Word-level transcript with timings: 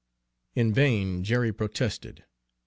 In 0.55 0.73
vain 0.73 1.23
Jerry 1.23 1.53
protested. 1.53 2.25